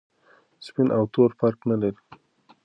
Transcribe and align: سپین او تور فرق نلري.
سپین 0.65 0.87
او 0.97 1.03
تور 1.13 1.29
فرق 1.39 1.59
نلري. 1.69 2.01